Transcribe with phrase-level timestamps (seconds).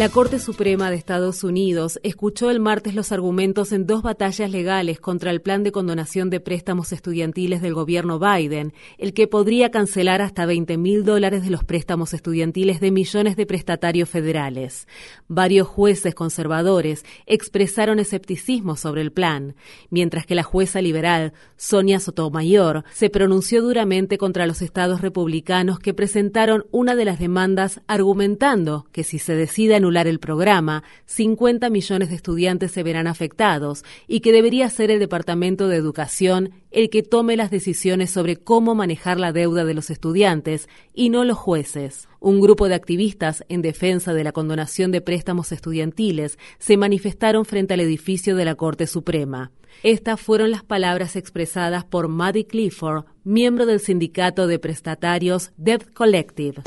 [0.00, 4.98] La Corte Suprema de Estados Unidos escuchó el martes los argumentos en dos batallas legales
[4.98, 10.22] contra el plan de condonación de préstamos estudiantiles del gobierno Biden, el que podría cancelar
[10.22, 14.88] hasta 20 mil dólares de los préstamos estudiantiles de millones de prestatarios federales.
[15.28, 19.54] Varios jueces conservadores expresaron escepticismo sobre el plan,
[19.90, 25.92] mientras que la jueza liberal, Sonia Sotomayor, se pronunció duramente contra los estados republicanos que
[25.92, 32.16] presentaron una de las demandas argumentando que si se decide el programa, 50 millones de
[32.16, 37.36] estudiantes se verán afectados y que debería ser el Departamento de Educación el que tome
[37.36, 42.08] las decisiones sobre cómo manejar la deuda de los estudiantes y no los jueces.
[42.20, 47.74] Un grupo de activistas en defensa de la condonación de préstamos estudiantiles se manifestaron frente
[47.74, 49.50] al edificio de la Corte Suprema.
[49.82, 56.62] Estas fueron las palabras expresadas por Maddie Clifford, miembro del sindicato de prestatarios Debt Collective.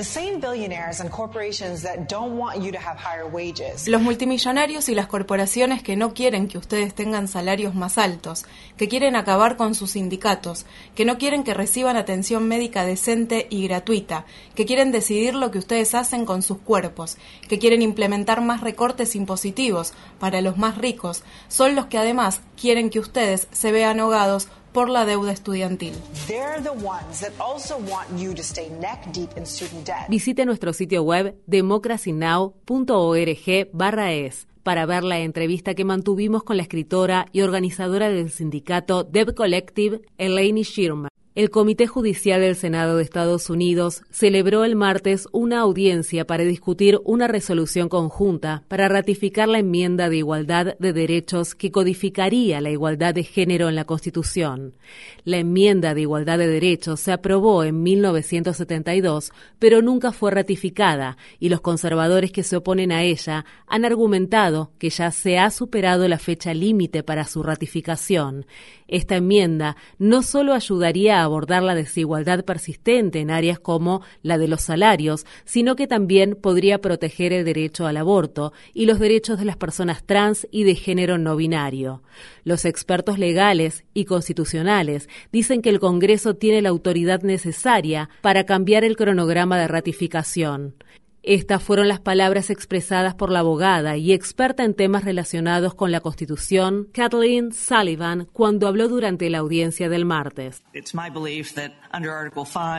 [3.88, 8.46] Los multimillonarios y las corporaciones que no quieren que ustedes tengan salarios más altos,
[8.78, 10.66] que quieren acabar con sus sindicatos,
[10.96, 15.59] que no quieren que reciban atención médica decente y gratuita, que quieren decidir lo que
[15.59, 21.24] ustedes hacen con sus cuerpos, que quieren implementar más recortes impositivos para los más ricos,
[21.48, 25.95] son los que además quieren que ustedes se vean ahogados por la deuda estudiantil.
[30.09, 37.41] Visite nuestro sitio web democracynow.org/es para ver la entrevista que mantuvimos con la escritora y
[37.41, 41.12] organizadora del sindicato Dev Collective, Elaine Schirmer.
[41.35, 46.99] El Comité Judicial del Senado de Estados Unidos celebró el martes una audiencia para discutir
[47.05, 53.16] una resolución conjunta para ratificar la enmienda de igualdad de derechos que codificaría la igualdad
[53.16, 54.75] de género en la Constitución.
[55.23, 61.50] La enmienda de igualdad de derechos se aprobó en 1972, pero nunca fue ratificada y
[61.50, 66.19] los conservadores que se oponen a ella han argumentado que ya se ha superado la
[66.19, 68.45] fecha límite para su ratificación.
[68.88, 74.47] Esta enmienda no solo ayudaría a abordar la desigualdad persistente en áreas como la de
[74.47, 79.45] los salarios, sino que también podría proteger el derecho al aborto y los derechos de
[79.45, 82.03] las personas trans y de género no binario.
[82.44, 88.83] Los expertos legales y constitucionales dicen que el Congreso tiene la autoridad necesaria para cambiar
[88.83, 90.75] el cronograma de ratificación.
[91.25, 96.01] Estas fueron las palabras expresadas por la abogada y experta en temas relacionados con la
[96.01, 100.63] Constitución, Kathleen Sullivan, cuando habló durante la audiencia del martes.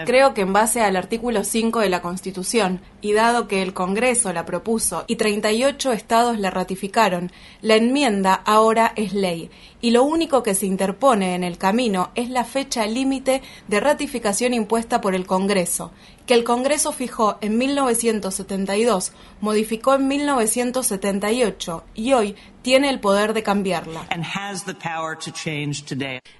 [0.04, 4.30] Creo que en base al artículo 5 de la Constitución, y dado que el Congreso
[4.34, 9.50] la propuso y 38 estados la ratificaron, la enmienda ahora es ley,
[9.80, 14.52] y lo único que se interpone en el camino es la fecha límite de ratificación
[14.52, 15.92] impuesta por el Congreso,
[16.26, 23.42] que el Congreso fijó en 1972, modificó en 1978 y hoy tiene el poder de
[23.42, 24.06] cambiarla.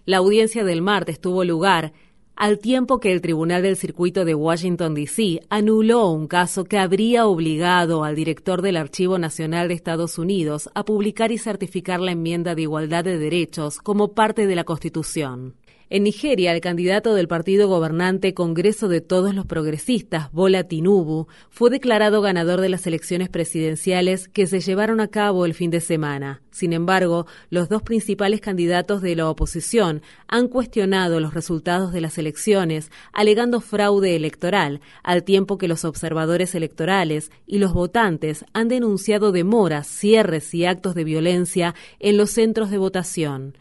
[0.07, 1.93] La audiencia del martes tuvo lugar
[2.37, 5.43] al tiempo que el Tribunal del Circuito de Washington, D.C.
[5.51, 10.85] anuló un caso que habría obligado al director del Archivo Nacional de Estados Unidos a
[10.85, 15.55] publicar y certificar la enmienda de igualdad de derechos como parte de la Constitución.
[15.91, 21.69] En Nigeria, el candidato del partido gobernante Congreso de Todos los Progresistas, Bola Tinubu, fue
[21.69, 26.41] declarado ganador de las elecciones presidenciales que se llevaron a cabo el fin de semana.
[26.51, 32.17] Sin embargo, los dos principales candidatos de la oposición han cuestionado los resultados de las
[32.17, 39.33] elecciones, alegando fraude electoral, al tiempo que los observadores electorales y los votantes han denunciado
[39.33, 43.55] demoras, cierres y actos de violencia en los centros de votación.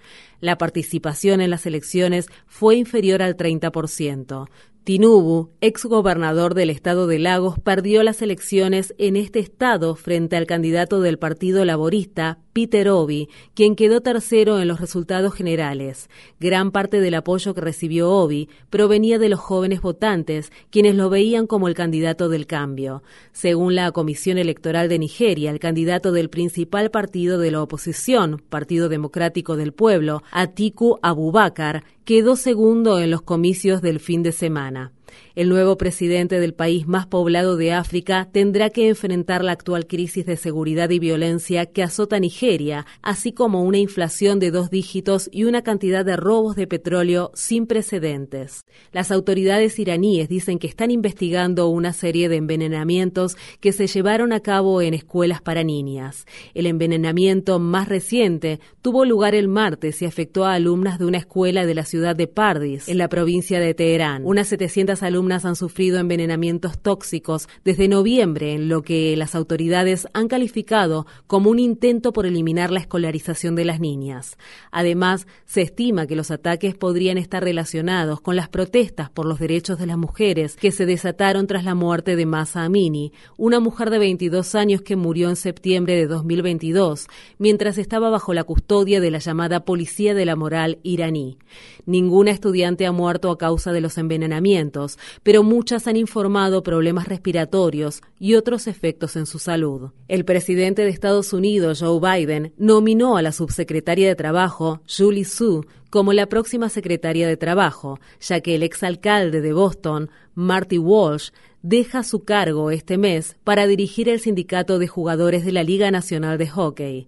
[0.43, 4.49] La participación en las elecciones fue inferior al 30%.
[4.83, 10.45] Tinubu, ex gobernador del estado de Lagos, perdió las elecciones en este estado frente al
[10.45, 16.09] candidato del Partido Laborista, Peter Obi, quien quedó tercero en los resultados generales.
[16.39, 21.47] Gran parte del apoyo que recibió Obi provenía de los jóvenes votantes, quienes lo veían
[21.47, 23.03] como el candidato del cambio.
[23.31, 28.87] Según la Comisión Electoral de Nigeria, el candidato del principal partido de la oposición, Partido
[28.87, 34.91] Democrático del Pueblo, Atiku Abubakar, quedó segundo en los comicios del fin de semana.
[35.35, 40.25] El nuevo presidente del país más poblado de África tendrá que enfrentar la actual crisis
[40.25, 45.45] de seguridad y violencia que azota Nigeria, así como una inflación de dos dígitos y
[45.45, 48.65] una cantidad de robos de petróleo sin precedentes.
[48.91, 54.39] Las autoridades iraníes dicen que están investigando una serie de envenenamientos que se llevaron a
[54.39, 56.25] cabo en escuelas para niñas.
[56.53, 61.65] El envenenamiento más reciente tuvo lugar el martes y afectó a alumnas de una escuela
[61.65, 64.23] de la ciudad de Pardis, en la provincia de Teherán.
[64.25, 70.27] Unas 700 alumnas han sufrido envenenamientos tóxicos desde noviembre, en lo que las autoridades han
[70.27, 74.37] calificado como un intento por eliminar la escolarización de las niñas.
[74.71, 79.77] Además, se estima que los ataques podrían estar relacionados con las protestas por los derechos
[79.77, 83.99] de las mujeres que se desataron tras la muerte de Masa Amini, una mujer de
[83.99, 87.07] 22 años que murió en septiembre de 2022,
[87.37, 91.37] mientras estaba bajo la custodia de la llamada Policía de la Moral iraní.
[91.85, 94.82] Ninguna estudiante ha muerto a causa de los envenenamientos,
[95.23, 99.91] pero muchas han informado problemas respiratorios y otros efectos en su salud.
[100.07, 105.65] El presidente de Estados Unidos, Joe Biden, nominó a la subsecretaria de Trabajo, Julie Su,
[105.89, 111.29] como la próxima secretaria de Trabajo, ya que el exalcalde de Boston, Marty Walsh,
[111.61, 116.37] deja su cargo este mes para dirigir el sindicato de jugadores de la Liga Nacional
[116.37, 117.07] de Hockey.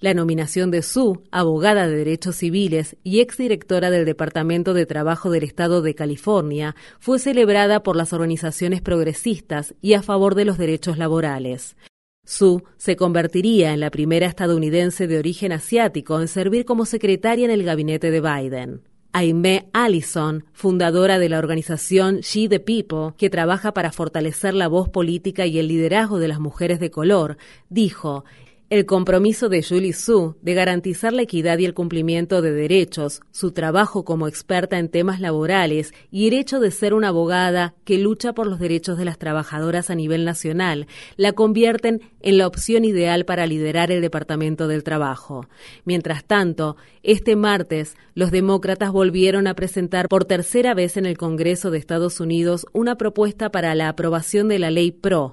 [0.00, 5.42] La nominación de Su, abogada de derechos civiles y exdirectora del Departamento de Trabajo del
[5.42, 10.98] Estado de California, fue celebrada por las organizaciones progresistas y a favor de los derechos
[10.98, 11.76] laborales.
[12.24, 17.50] Su se convertiría en la primera estadounidense de origen asiático en servir como secretaria en
[17.50, 18.82] el gabinete de Biden.
[19.12, 24.88] Aimee Allison, fundadora de la organización She the People, que trabaja para fortalecer la voz
[24.90, 28.24] política y el liderazgo de las mujeres de color, dijo,
[28.70, 33.52] el compromiso de Julie Su de garantizar la equidad y el cumplimiento de derechos, su
[33.52, 38.34] trabajo como experta en temas laborales y el hecho de ser una abogada que lucha
[38.34, 40.86] por los derechos de las trabajadoras a nivel nacional
[41.16, 45.48] la convierten en la opción ideal para liderar el Departamento del Trabajo.
[45.84, 51.70] Mientras tanto, este martes, los demócratas volvieron a presentar por tercera vez en el Congreso
[51.70, 55.32] de Estados Unidos una propuesta para la aprobación de la ley PRO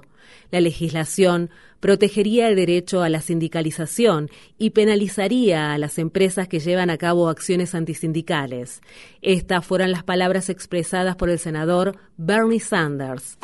[0.50, 1.50] la legislación
[1.80, 7.28] protegería el derecho a la sindicalización y penalizaría a las empresas que llevan a cabo
[7.28, 8.80] acciones antisindicales.
[9.22, 13.38] Estas fueron las palabras expresadas por el senador Bernie Sanders.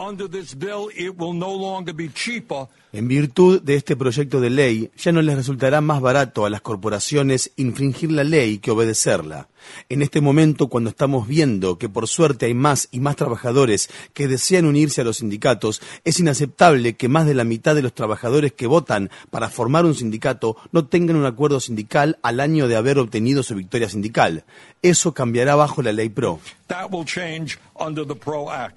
[2.94, 6.60] En virtud de este proyecto de ley, ya no les resultará más barato a las
[6.60, 9.48] corporaciones infringir la ley que obedecerla.
[9.88, 14.28] En este momento, cuando estamos viendo que por suerte hay más y más trabajadores que
[14.28, 18.52] desean unirse a los sindicatos, es inaceptable que más de la mitad de los trabajadores
[18.52, 22.98] que votan para formar un sindicato no tengan un acuerdo sindical al año de haber
[22.98, 24.44] obtenido su victoria sindical.
[24.82, 26.40] Eso cambiará bajo la ley PRO.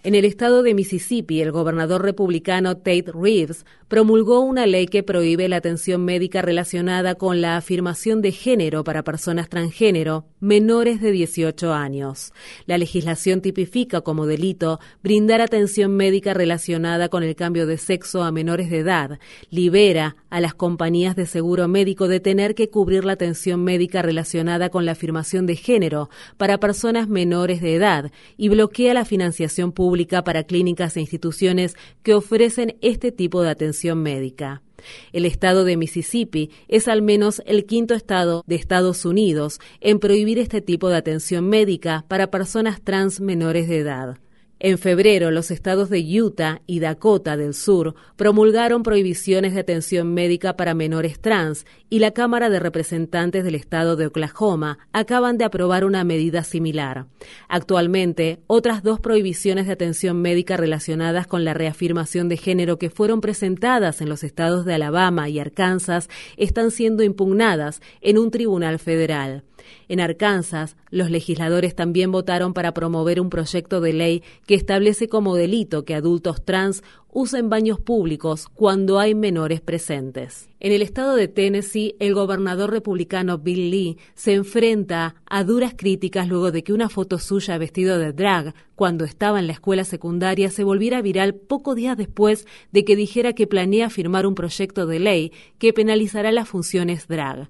[0.03, 5.47] En el estado de Mississippi, el gobernador republicano Tate Reeves promulgó una ley que prohíbe
[5.47, 11.71] la atención médica relacionada con la afirmación de género para personas transgénero menores de 18
[11.71, 12.33] años.
[12.65, 18.31] La legislación tipifica como delito brindar atención médica relacionada con el cambio de sexo a
[18.31, 19.19] menores de edad,
[19.51, 24.69] libera a las compañías de seguro médico de tener que cubrir la atención médica relacionada
[24.69, 27.84] con la afirmación de género para personas menores de edad
[28.37, 34.01] y bloquea la financiación pública para clínicas e instituciones que ofrecen este tipo de atención
[34.01, 34.61] médica.
[35.13, 40.39] El estado de Mississippi es al menos el quinto estado de Estados Unidos en prohibir
[40.39, 44.17] este tipo de atención médica para personas trans menores de edad.
[44.67, 50.57] En febrero, los estados de Utah y Dakota del Sur promulgaron prohibiciones de atención médica
[50.57, 55.85] para menores trans y la Cámara de Representantes del estado de Oklahoma acaban de aprobar
[55.85, 57.05] una medida similar.
[57.47, 63.21] Actualmente, otras dos prohibiciones de atención médica relacionadas con la reafirmación de género que fueron
[63.21, 69.43] presentadas en los estados de Alabama y Arkansas están siendo impugnadas en un tribunal federal.
[69.87, 75.35] En Arkansas, los legisladores también votaron para promover un proyecto de ley que establece como
[75.35, 76.83] delito que adultos trans
[77.17, 80.49] usen baños públicos cuando hay menores presentes.
[80.59, 86.27] En el estado de Tennessee, el gobernador republicano Bill Lee se enfrenta a duras críticas
[86.27, 90.49] luego de que una foto suya vestido de drag cuando estaba en la escuela secundaria
[90.51, 94.99] se volviera viral pocos días después de que dijera que planea firmar un proyecto de
[94.99, 97.49] ley que penalizará las funciones drag.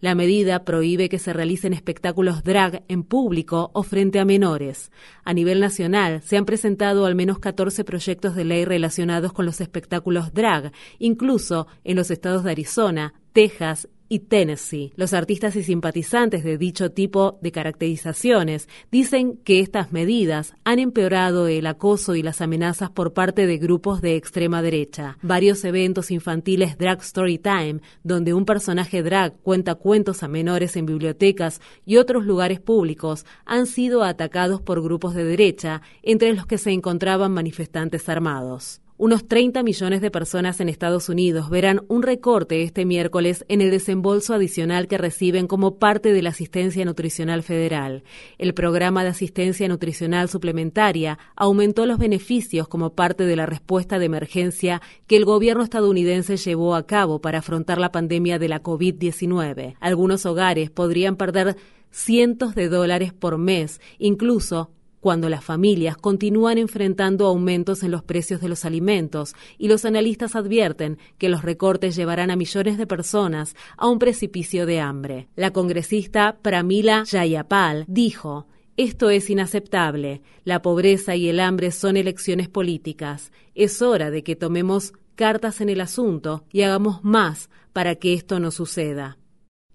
[0.00, 4.92] La medida prohíbe que se realicen espectáculos drag en público o frente a menores.
[5.24, 9.60] A nivel nacional se han presentado al menos 14 proyectos de ley relacionados con los
[9.60, 14.92] espectáculos drag, incluso en los estados de Arizona, Texas y Tennessee.
[14.96, 21.46] Los artistas y simpatizantes de dicho tipo de caracterizaciones dicen que estas medidas han empeorado
[21.48, 25.18] el acoso y las amenazas por parte de grupos de extrema derecha.
[25.22, 30.86] Varios eventos infantiles Drag Story Time, donde un personaje drag cuenta cuentos a menores en
[30.86, 36.58] bibliotecas y otros lugares públicos, han sido atacados por grupos de derecha, entre los que
[36.58, 38.80] se encontraban manifestantes armados.
[39.00, 43.70] Unos 30 millones de personas en Estados Unidos verán un recorte este miércoles en el
[43.70, 48.02] desembolso adicional que reciben como parte de la asistencia nutricional federal.
[48.38, 54.06] El programa de asistencia nutricional suplementaria aumentó los beneficios como parte de la respuesta de
[54.06, 59.76] emergencia que el gobierno estadounidense llevó a cabo para afrontar la pandemia de la COVID-19.
[59.78, 61.56] Algunos hogares podrían perder
[61.92, 64.72] cientos de dólares por mes, incluso
[65.08, 70.36] cuando las familias continúan enfrentando aumentos en los precios de los alimentos y los analistas
[70.36, 75.28] advierten que los recortes llevarán a millones de personas a un precipicio de hambre.
[75.34, 80.20] La congresista Pramila Jayapal dijo, esto es inaceptable.
[80.44, 83.32] La pobreza y el hambre son elecciones políticas.
[83.54, 88.40] Es hora de que tomemos cartas en el asunto y hagamos más para que esto
[88.40, 89.16] no suceda.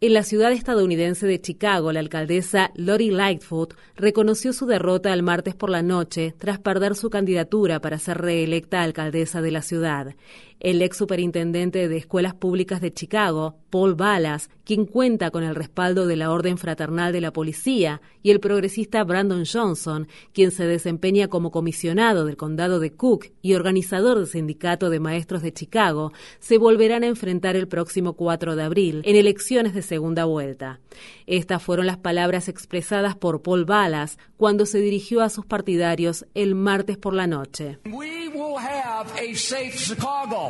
[0.04, 5.56] En la ciudad estadounidense de Chicago, la alcaldesa Lori Lightfoot reconoció su derrota el martes
[5.56, 10.14] por la noche tras perder su candidatura para ser reelecta alcaldesa de la ciudad.
[10.60, 16.08] El ex superintendente de escuelas públicas de Chicago, Paul Ballas, quien cuenta con el respaldo
[16.08, 21.28] de la Orden Fraternal de la Policía, y el progresista Brandon Johnson, quien se desempeña
[21.28, 26.58] como comisionado del condado de Cook y organizador del Sindicato de Maestros de Chicago, se
[26.58, 30.80] volverán a enfrentar el próximo 4 de abril en elecciones de segunda vuelta.
[31.26, 36.56] Estas fueron las palabras expresadas por Paul Ballas cuando se dirigió a sus partidarios el
[36.56, 37.80] martes por la noche.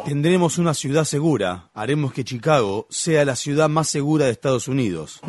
[0.06, 1.70] Tendremos una ciudad segura.
[1.74, 5.22] Haremos que Chicago sea la ciudad más segura de Estados Unidos.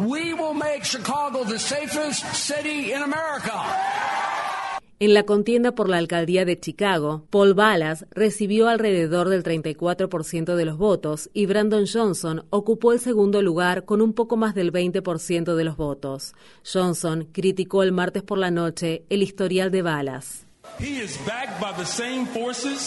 [5.00, 10.64] En la contienda por la alcaldía de Chicago, Paul Ballas recibió alrededor del 34% de
[10.64, 15.56] los votos y Brandon Johnson ocupó el segundo lugar con un poco más del 20%
[15.56, 16.34] de los votos.
[16.64, 20.46] Johnson criticó el martes por la noche el historial de Ballas.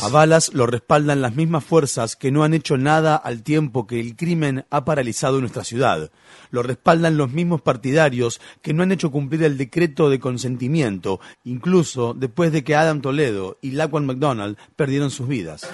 [0.02, 4.00] A Balas lo respaldan las mismas fuerzas que no han hecho nada al tiempo que
[4.00, 6.12] el crimen ha paralizado nuestra ciudad.
[6.52, 12.14] Lo respaldan los mismos partidarios que no han hecho cumplir el decreto de consentimiento, incluso
[12.14, 15.70] después de que Adam Toledo y Laquan McDonald perdieron sus vidas.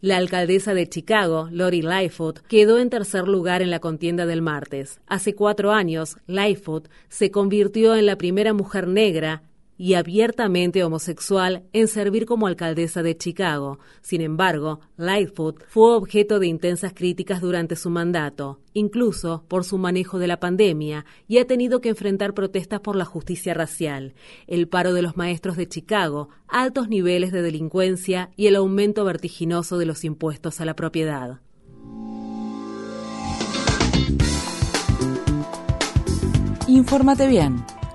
[0.00, 5.00] La alcaldesa de Chicago, Lori Lightfoot, quedó en tercer lugar en la contienda del martes.
[5.06, 9.42] Hace cuatro años, Lightfoot se convirtió en la primera mujer negra
[9.76, 13.78] y abiertamente homosexual en servir como alcaldesa de Chicago.
[14.02, 20.18] Sin embargo, Lightfoot fue objeto de intensas críticas durante su mandato, incluso por su manejo
[20.18, 24.14] de la pandemia, y ha tenido que enfrentar protestas por la justicia racial,
[24.46, 29.78] el paro de los maestros de Chicago, altos niveles de delincuencia y el aumento vertiginoso
[29.78, 31.40] de los impuestos a la propiedad.
[36.66, 37.62] Infórmate bien